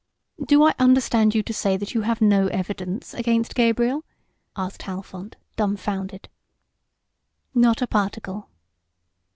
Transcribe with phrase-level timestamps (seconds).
[0.43, 4.03] "Do I understand you to say that you have no evidence against Gabriel?"
[4.55, 6.27] asked Halfont, dumbfounded.
[7.53, 8.49] "Not a particle."